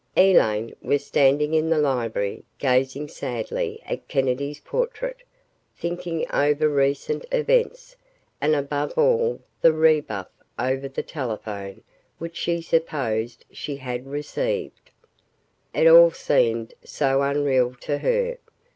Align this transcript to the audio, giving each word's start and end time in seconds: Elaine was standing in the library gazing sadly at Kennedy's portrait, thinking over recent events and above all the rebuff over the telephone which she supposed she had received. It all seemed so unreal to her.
Elaine 0.17 0.75
was 0.81 1.05
standing 1.05 1.53
in 1.53 1.69
the 1.69 1.77
library 1.77 2.43
gazing 2.57 3.07
sadly 3.07 3.79
at 3.85 4.07
Kennedy's 4.07 4.59
portrait, 4.59 5.17
thinking 5.77 6.25
over 6.33 6.67
recent 6.67 7.23
events 7.31 7.95
and 8.41 8.55
above 8.55 8.97
all 8.97 9.39
the 9.61 9.71
rebuff 9.71 10.27
over 10.57 10.87
the 10.89 11.03
telephone 11.03 11.83
which 12.17 12.35
she 12.35 12.63
supposed 12.63 13.45
she 13.51 13.75
had 13.75 14.07
received. 14.07 14.89
It 15.71 15.85
all 15.85 16.09
seemed 16.09 16.73
so 16.83 17.21
unreal 17.21 17.75
to 17.81 17.99
her. 17.99 18.39